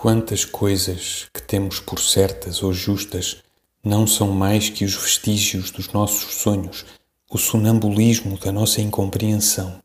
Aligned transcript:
Quantas 0.00 0.44
coisas 0.44 1.26
que 1.34 1.42
temos 1.42 1.80
por 1.80 1.98
certas 1.98 2.62
ou 2.62 2.72
justas 2.72 3.42
não 3.82 4.06
são 4.06 4.28
mais 4.30 4.70
que 4.70 4.84
os 4.84 4.94
vestígios 4.94 5.72
dos 5.72 5.92
nossos 5.92 6.36
sonhos, 6.36 6.86
o 7.28 7.36
sonambulismo 7.36 8.38
da 8.38 8.52
nossa 8.52 8.80
incompreensão? 8.80 9.82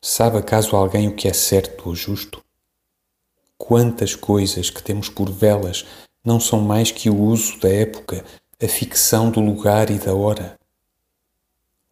Sabe 0.00 0.38
acaso 0.38 0.74
alguém 0.74 1.06
o 1.06 1.14
que 1.14 1.28
é 1.28 1.34
certo 1.34 1.86
ou 1.86 1.94
justo? 1.94 2.42
Quantas 3.58 4.14
coisas 4.14 4.70
que 4.70 4.82
temos 4.82 5.10
por 5.10 5.30
velas 5.30 5.84
não 6.24 6.40
são 6.40 6.58
mais 6.58 6.90
que 6.90 7.10
o 7.10 7.20
uso 7.20 7.60
da 7.60 7.68
época, 7.68 8.24
a 8.58 8.68
ficção 8.68 9.30
do 9.30 9.40
lugar 9.40 9.90
e 9.90 9.98
da 9.98 10.14
hora? 10.14 10.58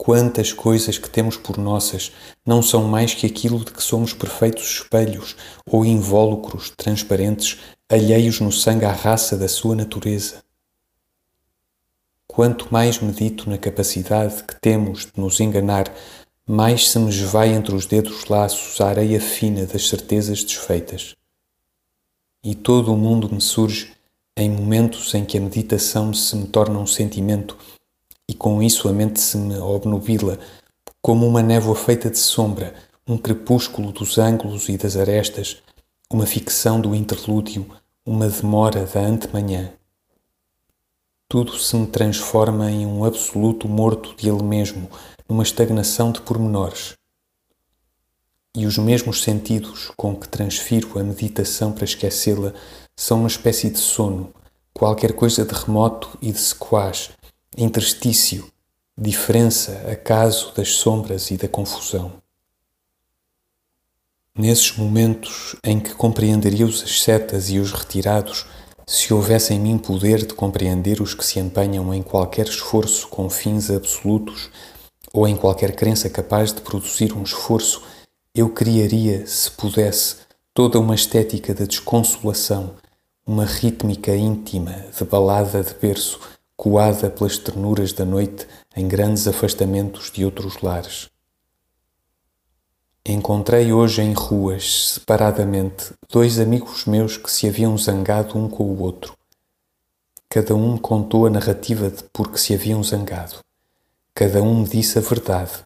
Quantas 0.02 0.50
coisas 0.50 0.96
que 0.96 1.10
temos 1.10 1.36
por 1.36 1.58
nossas 1.58 2.10
não 2.44 2.62
são 2.62 2.84
mais 2.84 3.12
que 3.12 3.26
aquilo 3.26 3.62
de 3.62 3.70
que 3.70 3.82
somos 3.82 4.14
perfeitos 4.14 4.64
espelhos 4.64 5.36
ou 5.70 5.84
invólucros 5.84 6.70
transparentes, 6.70 7.58
alheios 7.86 8.40
no 8.40 8.50
sangue 8.50 8.86
à 8.86 8.92
raça 8.92 9.36
da 9.36 9.46
sua 9.46 9.76
natureza? 9.76 10.42
Quanto 12.26 12.72
mais 12.72 12.98
medito 12.98 13.50
na 13.50 13.58
capacidade 13.58 14.42
que 14.44 14.58
temos 14.58 15.00
de 15.04 15.12
nos 15.20 15.38
enganar, 15.38 15.92
mais 16.46 16.88
se 16.88 16.98
me 16.98 17.10
esvai 17.10 17.50
entre 17.50 17.74
os 17.74 17.84
dedos 17.84 18.24
laços 18.24 18.80
a 18.80 18.88
areia 18.88 19.20
fina 19.20 19.66
das 19.66 19.86
certezas 19.86 20.42
desfeitas. 20.42 21.14
E 22.42 22.54
todo 22.54 22.94
o 22.94 22.96
mundo 22.96 23.28
me 23.30 23.42
surge 23.42 23.92
em 24.34 24.48
momentos 24.48 25.12
em 25.12 25.26
que 25.26 25.36
a 25.36 25.40
meditação 25.42 26.14
se 26.14 26.34
me 26.36 26.46
torna 26.46 26.78
um 26.78 26.86
sentimento 26.86 27.54
e 28.30 28.34
com 28.34 28.62
isso 28.62 28.88
a 28.88 28.92
mente 28.92 29.20
se 29.20 29.36
me 29.36 29.58
obnubila, 29.58 30.38
como 31.02 31.26
uma 31.26 31.42
névoa 31.42 31.74
feita 31.74 32.08
de 32.08 32.18
sombra, 32.18 32.72
um 33.04 33.18
crepúsculo 33.18 33.90
dos 33.90 34.18
ângulos 34.18 34.68
e 34.68 34.78
das 34.78 34.96
arestas, 34.96 35.60
uma 36.08 36.24
ficção 36.24 36.80
do 36.80 36.94
interlúdio, 36.94 37.66
uma 38.06 38.28
demora 38.28 38.86
da 38.86 39.00
antemanhã. 39.00 39.72
Tudo 41.28 41.58
se 41.58 41.74
me 41.74 41.88
transforma 41.88 42.70
em 42.70 42.86
um 42.86 43.04
absoluto 43.04 43.68
morto 43.68 44.14
de 44.16 44.28
ele 44.28 44.44
mesmo, 44.44 44.88
numa 45.28 45.42
estagnação 45.42 46.12
de 46.12 46.20
pormenores. 46.20 46.94
E 48.56 48.64
os 48.64 48.78
mesmos 48.78 49.24
sentidos 49.24 49.90
com 49.96 50.14
que 50.14 50.28
transfiro 50.28 51.00
a 51.00 51.02
meditação 51.02 51.72
para 51.72 51.84
esquecê-la 51.84 52.52
são 52.96 53.18
uma 53.18 53.28
espécie 53.28 53.70
de 53.70 53.78
sono, 53.78 54.32
qualquer 54.72 55.14
coisa 55.14 55.44
de 55.44 55.52
remoto 55.52 56.16
e 56.22 56.30
de 56.30 56.38
sequaz, 56.38 57.10
interstício, 57.62 58.50
diferença, 58.96 59.72
acaso 59.90 60.52
das 60.54 60.72
sombras 60.72 61.30
e 61.30 61.36
da 61.36 61.48
confusão. 61.48 62.12
Nesses 64.36 64.76
momentos 64.76 65.56
em 65.62 65.78
que 65.78 65.94
compreenderia 65.94 66.64
os 66.64 66.82
ascetas 66.82 67.50
e 67.50 67.58
os 67.58 67.72
retirados, 67.72 68.46
se 68.86 69.12
houvesse 69.12 69.52
em 69.52 69.60
mim 69.60 69.76
poder 69.78 70.26
de 70.26 70.34
compreender 70.34 71.00
os 71.00 71.14
que 71.14 71.24
se 71.24 71.38
empenham 71.38 71.92
em 71.92 72.02
qualquer 72.02 72.46
esforço 72.46 73.08
com 73.08 73.28
fins 73.28 73.70
absolutos 73.70 74.50
ou 75.12 75.28
em 75.28 75.36
qualquer 75.36 75.76
crença 75.76 76.08
capaz 76.08 76.52
de 76.52 76.60
produzir 76.60 77.12
um 77.12 77.22
esforço, 77.22 77.82
eu 78.34 78.48
criaria, 78.48 79.26
se 79.26 79.50
pudesse, 79.50 80.16
toda 80.54 80.78
uma 80.78 80.94
estética 80.94 81.52
da 81.52 81.64
desconsolação, 81.64 82.74
uma 83.26 83.44
rítmica 83.44 84.14
íntima 84.16 84.86
de 84.96 85.04
balada 85.04 85.62
de 85.62 85.74
berço 85.74 86.20
coada 86.60 87.08
pelas 87.08 87.38
ternuras 87.38 87.94
da 87.94 88.04
noite 88.04 88.46
em 88.76 88.86
grandes 88.86 89.26
afastamentos 89.26 90.10
de 90.10 90.26
outros 90.26 90.60
lares. 90.60 91.08
Encontrei 93.02 93.72
hoje 93.72 94.02
em 94.02 94.12
ruas, 94.12 94.90
separadamente, 94.92 95.94
dois 96.06 96.38
amigos 96.38 96.84
meus 96.84 97.16
que 97.16 97.30
se 97.30 97.48
haviam 97.48 97.78
zangado 97.78 98.36
um 98.36 98.46
com 98.46 98.64
o 98.64 98.82
outro. 98.82 99.16
Cada 100.28 100.54
um 100.54 100.76
contou 100.76 101.24
a 101.24 101.30
narrativa 101.30 101.88
de 101.88 102.04
por 102.12 102.30
que 102.30 102.38
se 102.38 102.52
haviam 102.52 102.84
zangado. 102.84 103.38
Cada 104.12 104.42
um 104.42 104.60
me 104.60 104.68
disse 104.68 104.98
a 104.98 105.00
verdade. 105.00 105.64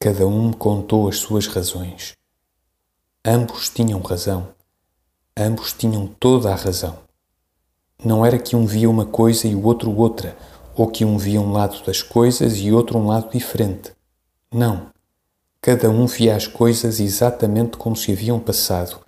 Cada 0.00 0.26
um 0.26 0.48
me 0.48 0.56
contou 0.56 1.08
as 1.08 1.18
suas 1.18 1.46
razões. 1.46 2.16
Ambos 3.24 3.68
tinham 3.68 4.00
razão. 4.00 4.48
Ambos 5.36 5.72
tinham 5.72 6.08
toda 6.08 6.50
a 6.50 6.56
razão. 6.56 7.07
Não 8.04 8.24
era 8.24 8.38
que 8.38 8.54
um 8.54 8.64
via 8.64 8.88
uma 8.88 9.04
coisa 9.04 9.48
e 9.48 9.56
o 9.56 9.64
outro 9.64 9.90
outra, 9.90 10.36
ou 10.76 10.86
que 10.86 11.04
um 11.04 11.18
via 11.18 11.40
um 11.40 11.50
lado 11.50 11.84
das 11.84 12.00
coisas 12.00 12.56
e 12.56 12.70
outro 12.70 12.96
um 12.96 13.08
lado 13.08 13.30
diferente. 13.32 13.90
Não. 14.52 14.90
Cada 15.60 15.90
um 15.90 16.06
via 16.06 16.36
as 16.36 16.46
coisas 16.46 17.00
exatamente 17.00 17.76
como 17.76 17.96
se 17.96 18.12
haviam 18.12 18.38
passado. 18.38 19.00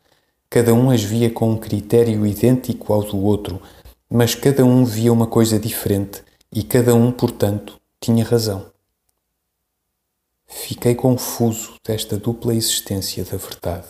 Cada 0.51 0.75
um 0.75 0.91
as 0.91 1.05
via 1.05 1.31
com 1.31 1.53
um 1.53 1.57
critério 1.57 2.27
idêntico 2.27 2.93
ao 2.93 3.05
do 3.05 3.17
outro, 3.23 3.63
mas 4.11 4.35
cada 4.35 4.65
um 4.65 4.85
via 4.85 5.13
uma 5.13 5.29
coisa 5.29 5.61
diferente 5.61 6.25
e 6.53 6.65
cada 6.65 6.93
um, 6.93 7.13
portanto, 7.13 7.81
tinha 8.01 8.25
razão. 8.25 8.67
Fiquei 10.49 10.97
confuso 10.97 11.75
desta 11.87 12.17
dupla 12.17 12.53
existência 12.53 13.25
da 13.25 13.37
verdade. 13.37 13.87